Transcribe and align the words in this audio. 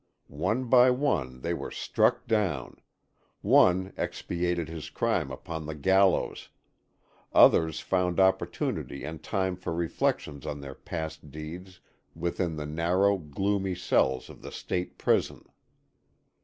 One 0.29 0.63
by 0.63 0.89
one 0.89 1.41
they 1.41 1.53
were 1.53 1.69
struck 1.69 2.25
down; 2.25 2.77
one 3.41 3.93
expiated 3.97 4.67
his 4.67 4.89
crime 4.89 5.29
upon 5.29 5.67
the 5.67 5.75
gallows; 5.75 6.49
others 7.33 7.81
found 7.81 8.19
opportunity 8.19 9.03
and 9.03 9.21
time 9.21 9.55
for 9.55 9.71
reflection 9.75 10.41
on 10.47 10.59
their 10.61 10.73
past 10.73 11.29
deeds 11.29 11.81
within 12.15 12.55
the 12.55 12.65
narrow, 12.65 13.19
gloomy 13.19 13.75
cells 13.75 14.27
of 14.27 14.41
the 14.41 14.51
State 14.51 14.97
prison. 14.97 15.45